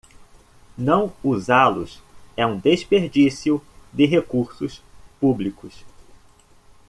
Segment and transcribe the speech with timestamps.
[0.75, 2.01] Não usá-los
[2.35, 3.61] é um desperdício
[3.93, 4.81] de recursos
[5.19, 5.85] públicos.